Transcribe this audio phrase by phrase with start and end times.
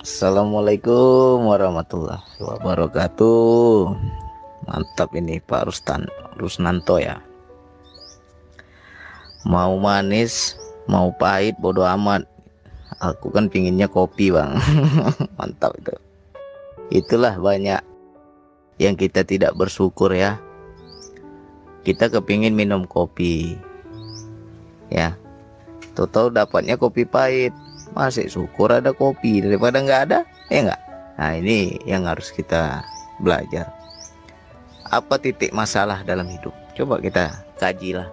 [0.00, 3.92] Assalamualaikum warahmatullahi wabarakatuh.
[4.64, 6.08] Mantap ini Pak Rustan
[6.40, 7.20] Rusnanto ya.
[9.44, 10.56] Mau manis
[10.88, 12.24] Mau pahit bodoh amat.
[12.96, 14.56] Aku kan pinginnya kopi bang.
[15.36, 15.92] Mantap itu.
[16.88, 17.84] Itulah banyak
[18.80, 20.40] Yang kita tidak bersyukur ya.
[21.84, 23.52] Kita kepingin minum kopi
[24.88, 25.20] Ya.
[25.92, 27.52] Tahu-tahu dapatnya kopi pahit
[27.92, 30.18] masih syukur ada kopi daripada nggak ada
[30.48, 30.82] ya nggak?
[31.20, 32.80] Nah ini yang harus kita
[33.20, 33.68] belajar.
[34.90, 36.54] Apa titik masalah dalam hidup?
[36.74, 38.08] Coba kita kajilah.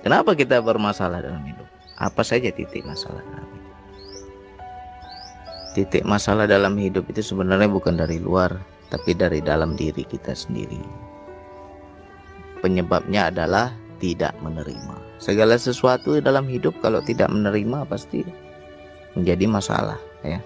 [0.00, 1.68] Kenapa kita bermasalah dalam hidup?
[2.00, 3.72] Apa saja titik masalah dalam hidup?
[5.70, 8.58] Titik masalah dalam hidup itu sebenarnya bukan dari luar
[8.90, 10.82] tapi dari dalam diri kita sendiri.
[12.60, 14.98] Penyebabnya adalah tidak menerima.
[15.22, 18.26] Segala sesuatu dalam hidup kalau tidak menerima pasti
[19.14, 20.38] menjadi masalah ya.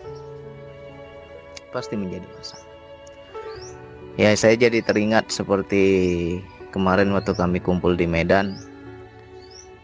[1.75, 2.69] Pasti menjadi masalah.
[4.15, 5.83] Ya saya jadi teringat seperti
[6.71, 8.55] kemarin waktu kami kumpul di Medan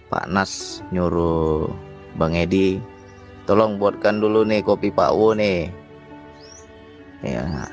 [0.07, 1.67] Pak Nas nyuruh
[2.15, 2.79] Bang Edi
[3.51, 5.71] tolong buatkan dulu nih kopi Pak Wo nih.
[7.27, 7.67] Ya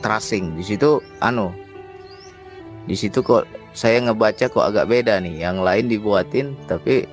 [0.00, 1.52] tracing di situ anu
[2.88, 3.44] di situ kok
[3.76, 5.42] saya ngebaca kok agak beda nih.
[5.42, 7.10] Yang lain dibuatin tapi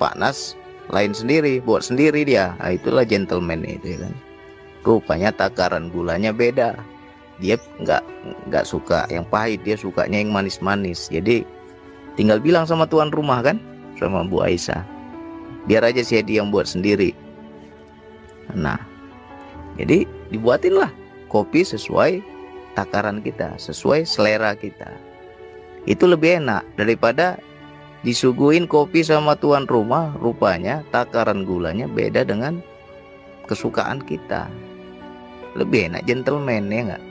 [0.00, 0.56] Pak Nas
[0.90, 2.54] lain sendiri buat sendiri dia.
[2.62, 4.14] Nah, itulah gentleman itu ya kan.
[4.86, 6.78] Rupanya takaran gulanya beda.
[7.42, 8.02] Dia nggak
[8.48, 11.10] nggak suka yang pahit dia sukanya yang manis-manis.
[11.10, 11.42] Jadi
[12.14, 13.58] tinggal bilang sama tuan rumah kan
[13.98, 14.80] sama Bu Aisyah.
[15.66, 17.12] Biar aja sih dia yang buat sendiri.
[18.54, 18.78] Nah
[19.76, 20.88] jadi dibuatinlah
[21.28, 22.22] kopi sesuai
[22.78, 24.88] takaran kita sesuai selera kita.
[25.84, 27.36] Itu lebih enak daripada
[28.04, 32.60] disuguhin kopi sama tuan rumah rupanya takaran gulanya beda dengan
[33.48, 34.50] kesukaan kita.
[35.56, 37.04] Lebih enak gentleman ya enggak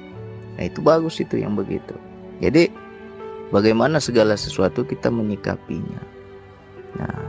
[0.56, 1.96] nah itu bagus itu yang begitu.
[2.40, 2.72] Jadi
[3.52, 6.00] bagaimana segala sesuatu kita menyikapinya?
[6.96, 7.28] Nah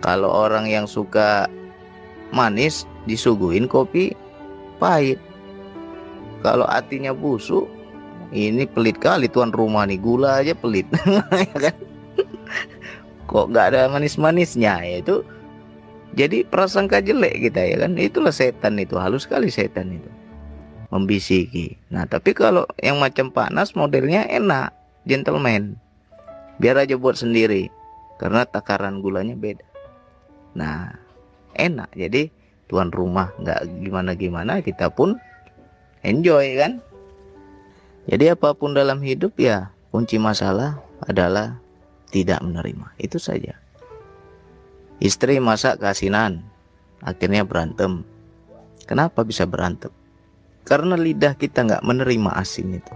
[0.00, 1.44] kalau orang yang suka
[2.32, 4.16] manis disuguhin kopi
[4.80, 5.20] pahit.
[6.40, 7.66] Kalau hatinya busuk
[8.30, 10.86] ini pelit kali tuan rumah nih gula aja pelit.
[11.52, 11.76] Ya kan
[13.28, 15.20] kok nggak ada manis-manisnya ya itu
[16.16, 17.94] jadi prasangka jelek kita ya kan?
[18.00, 20.08] Itulah setan itu halus sekali setan itu
[20.88, 21.76] membisiki.
[21.92, 24.72] Nah tapi kalau yang macam panas modelnya enak
[25.04, 25.76] gentleman.
[26.58, 27.68] Biar aja buat sendiri
[28.16, 29.62] karena takaran gulanya beda.
[30.56, 30.96] Nah
[31.54, 31.92] enak.
[31.92, 32.32] Jadi
[32.66, 35.20] tuan rumah nggak gimana-gimana kita pun
[36.02, 36.80] enjoy kan?
[38.08, 41.60] Jadi apa pun dalam hidup ya kunci masalah adalah
[42.08, 42.94] tidak menerima.
[43.00, 43.56] Itu saja.
[44.98, 46.42] Istri masak keasinan,
[47.04, 48.02] akhirnya berantem.
[48.88, 49.92] Kenapa bisa berantem?
[50.66, 52.94] Karena lidah kita nggak menerima asin itu.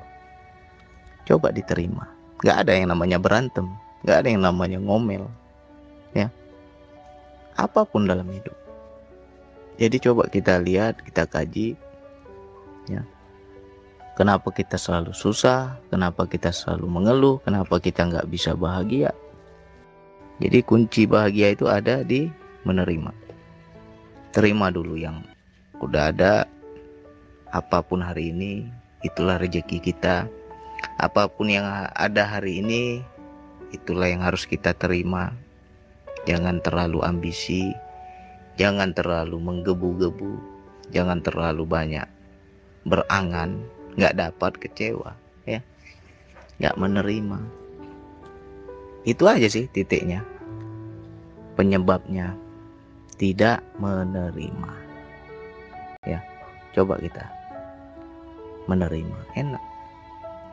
[1.29, 2.11] Coba diterima.
[2.43, 3.71] Nggak ada yang namanya berantem,
[4.03, 5.31] nggak ada yang namanya ngomel,
[6.11, 6.27] ya.
[7.55, 8.57] Apa pun dalam hidup.
[9.79, 11.79] Jadi coba kita lihat, kita kaji,
[12.91, 13.07] ya
[14.13, 15.81] Kenapa kita selalu susah?
[15.89, 17.37] Kenapa kita selalu mengeluh?
[17.49, 19.09] Kenapa kita nggak bisa bahagia?
[20.37, 22.29] Jadi kunci bahagia itu ada di
[22.69, 23.09] menerima.
[24.37, 25.25] Terima dulu yang
[25.81, 26.45] udah ada.
[27.53, 28.69] Apa pun hari ini,
[29.05, 30.29] itulah rezeki kita.
[31.01, 33.05] Apa pun yang ada hari ini,
[33.73, 35.33] itulah yang harus kita terima.
[36.25, 37.73] Jangan terlalu ambisi,
[38.57, 40.33] jangan terlalu menggebu-gebu,
[40.93, 42.09] jangan terlalu banyak
[42.83, 43.63] berangan
[43.97, 45.13] nggak dapat kecewa
[45.45, 45.61] ya.
[46.61, 47.39] Nggak menerima.
[49.03, 50.23] Itu aja sih titiknya.
[51.59, 52.33] Penyebabnya
[53.21, 54.73] tidak menerima.
[56.07, 56.21] Ya
[56.73, 57.25] coba kita
[58.67, 59.19] menerima.
[59.37, 59.63] Enak.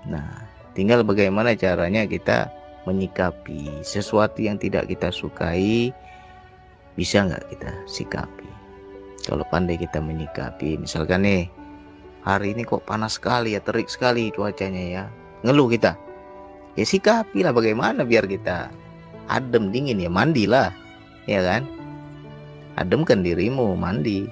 [0.09, 0.29] Nah
[0.75, 2.51] tinggal bagaimana caranya kita
[2.87, 5.93] menyikapi sesuatu yang tidak kita sukai
[6.97, 8.49] bisa nggak kita sikapi?
[9.23, 11.58] Kalau pandai kita menyikapi misalkan nih
[12.23, 15.03] hari ini kok panas sekali ya terik sekali cuacanya ya.
[15.45, 15.95] Ngeluh kita.
[16.75, 18.71] Ya sikapi lah bagaimana biar kita
[19.27, 20.71] adem dingin ya mandilah
[21.27, 21.63] ya kan?
[22.79, 24.27] Ademkan dirimu mandi.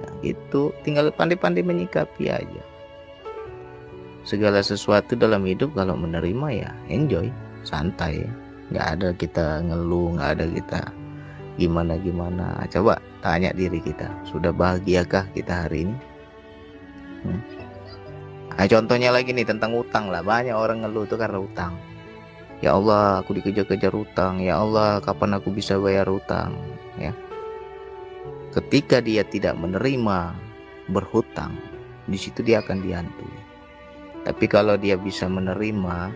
[0.00, 0.72] Nah, gitu.
[0.82, 2.62] Tinggal pandai-pandai menyikapi aja.
[4.24, 7.28] Segala sesuatu dalam hidup kalau menerima ya enjoy.
[7.64, 8.24] Santai.
[8.72, 10.80] Nggak ada kita ngeluh nggak ada kita
[11.54, 15.94] gimana gimana coba tanya diri kita sudah bahagiakah kita hari ini
[17.24, 17.40] Hmm.
[18.54, 20.22] Nah, contohnya lagi nih tentang utang lah.
[20.22, 21.74] Banyak orang ngeluh tuh karena utang.
[22.62, 24.38] Ya Allah, aku dikejar-kejar utang.
[24.38, 26.54] Ya Allah, kapan aku bisa bayar utang?
[26.94, 27.10] Ya.
[28.54, 30.30] ketika dia tidak menerima
[30.86, 31.58] berhutang
[32.06, 33.34] di situ dia akan dihantui
[34.22, 36.14] tapi kalau dia bisa menerima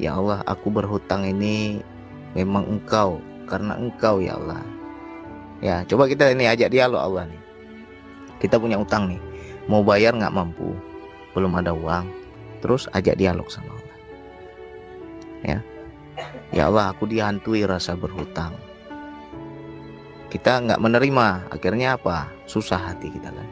[0.00, 1.84] ya Allah aku berhutang ini
[2.32, 4.64] memang engkau karena engkau ya Allah
[5.60, 7.42] ya coba kita ini ajak dialog Allah nih
[8.40, 9.20] kita punya utang nih
[9.70, 10.76] mau bayar nggak mampu
[11.32, 12.06] belum ada uang
[12.60, 13.96] terus ajak dialog sama Allah
[15.44, 15.58] ya.
[16.54, 18.54] Ya Allah aku dihantui rasa berhutang.
[20.30, 22.30] Kita nggak menerima akhirnya apa?
[22.46, 23.48] Susah hati kita kan.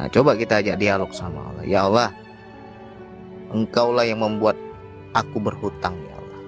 [0.00, 1.64] Nah coba kita ajak dialog sama Allah.
[1.64, 2.08] Ya Allah
[3.52, 4.56] engkaulah yang membuat
[5.12, 6.40] aku berhutang ya Allah.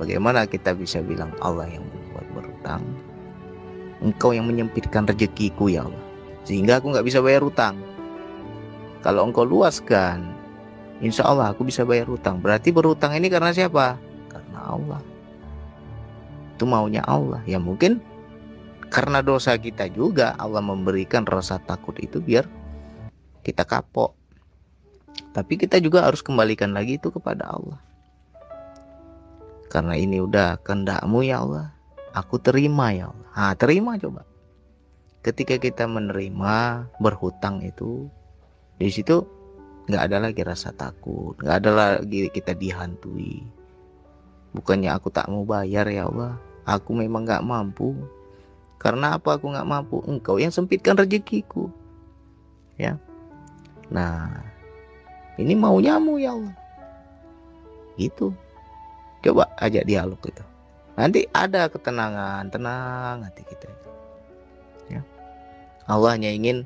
[0.00, 2.82] Bagaimana kita bisa bilang Allah yang membuat berhutang?
[4.00, 6.09] Engkau yang menyempitkan rezekiku ya Allah
[6.44, 7.78] sehingga aku nggak bisa bayar hutang
[9.00, 10.36] kalau engkau luaskan
[11.00, 13.96] insya Allah aku bisa bayar hutang berarti berhutang ini karena siapa?
[14.28, 15.00] Karena Allah.
[16.54, 17.40] Itu maunya Allah.
[17.48, 18.04] Ya mungkin
[18.92, 22.44] karena dosa kita juga Allah memberikan rasa takut itu biar
[23.40, 24.12] kita kapok.
[25.32, 27.80] Tapi kita juga harus kembalikan lagi itu kepada Allah.
[29.72, 31.72] Karena ini udah kehendakmu ya Allah.
[32.12, 33.28] Aku terima ya Allah.
[33.32, 34.28] Nah, terima coba
[35.20, 38.08] ketika kita menerima berhutang itu
[38.80, 39.24] di situ
[39.88, 43.44] nggak ada lagi rasa takut nggak ada lagi kita dihantui.
[44.50, 46.34] Bukannya aku tak mau bayar ya Allah
[46.70, 47.94] aku memang nggak mampu.
[48.80, 50.00] Karena apa aku nggak mampu?
[50.08, 51.68] Engkau yang sempitkan rezekiku.
[52.80, 52.96] Ya.
[53.92, 54.40] Nah
[55.36, 56.56] ini maunya-mu ya Allah.
[58.00, 58.32] Gitu.
[59.20, 60.44] Coba ajak dialog itu.
[60.96, 63.68] Nanti ada ketenangan tenang hati kita.
[63.68, 63.99] ya
[65.90, 66.62] Allah hanya ingin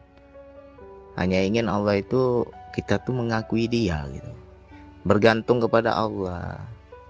[1.17, 2.44] hanya ingin Allah itu
[2.76, 4.32] kita tuh mengakui dia gitu.
[5.09, 6.61] Bergantung kepada Allah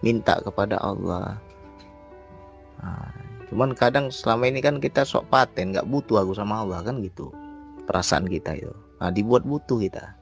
[0.04, 1.40] minta kepada Allah.
[2.78, 3.10] Nah,
[3.50, 7.34] cuman kadang selama ini kan kita sok paten nggak butuh aku sama Allah kan gitu
[7.88, 8.72] perasaan kita itu.
[9.00, 10.14] Nah dibuat butuh kita.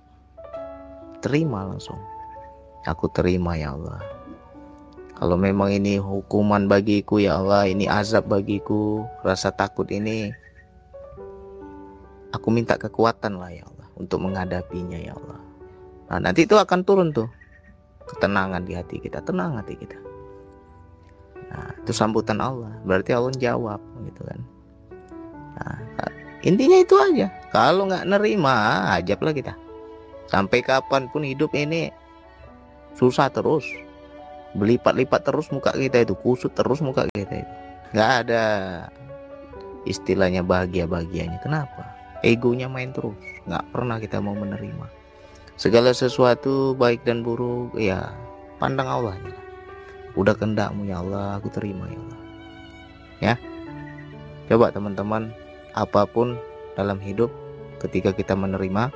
[1.21, 1.99] Terima langsung.
[2.87, 4.03] Aku terima ya Allah.
[5.15, 10.35] Kalau memang ini hukuman bagiku ya Allah ini azab bagiku rasa takut ini
[12.33, 15.41] aku minta kekuatan lah ya Allah untuk menghadapinya ya Allah.
[16.13, 17.29] Nah, nanti itu akan turun tuh
[18.09, 19.97] ketenangan di hati kita, tenang hati kita.
[21.53, 22.73] Nah, itu sambutan Allah.
[22.85, 24.41] Berarti Allah jawab gitu kan.
[25.57, 25.79] Nah,
[26.45, 27.29] intinya itu aja.
[27.53, 29.53] Kalau nggak nerima, ajablah kita.
[30.29, 31.93] Sampai kapan pun hidup ini
[32.97, 33.65] susah terus.
[34.53, 37.53] Belipat-lipat terus muka kita itu, kusut terus muka kita itu.
[37.97, 38.45] Nggak ada
[39.89, 41.41] istilahnya bahagia-bahagianya.
[41.41, 42.02] Kenapa?
[42.23, 43.19] Egonya main terus.
[43.45, 44.87] Nggak pernah kita mau menerima.
[45.59, 48.11] Segala sesuatu baik dan buruk ya
[48.57, 49.37] pandang Allah ya.
[50.13, 52.21] udah kendakmu ya Allah aku terima ya Allah.
[53.23, 53.35] Ya?
[54.49, 55.33] Coba teman-teman
[55.73, 56.37] apa pun
[56.77, 57.33] dalam hidup
[57.81, 58.93] ketika kita menerima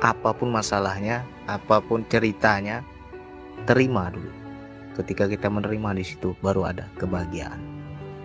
[0.00, 2.86] apa pun masalahnya apa pun ceritanya
[3.68, 4.32] terima dulu.
[4.96, 7.60] Ketika kita menerima di situ baru ada kebahagiaan.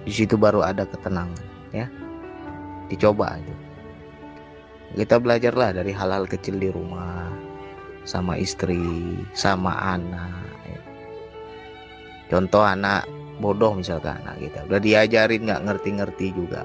[0.05, 1.41] Di situ baru ada ketenangan
[1.73, 1.89] ya
[2.91, 3.55] dicoba itu
[4.95, 7.27] kita belajarlah dari hal-hal kecil di rumah
[8.05, 8.79] sama istri
[9.33, 10.81] sama anak ya.
[12.29, 13.03] contoh anak
[13.39, 14.63] bodoh misalkan anak kita.
[14.67, 16.63] Udah diajarin nggak ngerti-ngerti juga.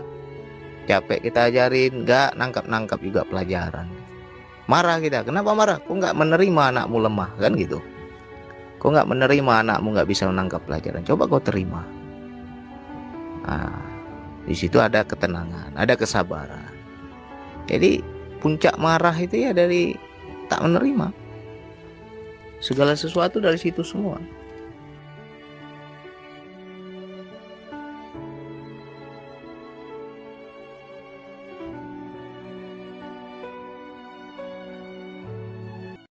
[0.87, 3.87] Capek kita ajarin nggak nangkap-nangkap juga pelajaran.
[4.71, 5.78] Marah kita kenapa marah?
[5.83, 7.30] Kok nggak menerima anakmu lemah?
[7.38, 7.83] Kan gitu.
[8.78, 11.02] Kok nggak menerima anakmu nggak bisa menangkap pelajaran?
[11.02, 11.83] Coba kau terima.
[13.50, 13.89] Nah,
[14.44, 16.73] di situ ada ketenangan, ada kesabaran.
[17.68, 18.00] Jadi
[18.40, 19.94] puncak marah itu ya dari
[20.49, 21.12] tak menerima
[22.61, 24.20] segala sesuatu dari situ semua.